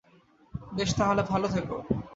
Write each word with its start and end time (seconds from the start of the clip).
বেশ, 0.73 0.89
তাহলে, 0.95 1.21
ভালো 1.23 1.47
থেকো। 1.47 1.77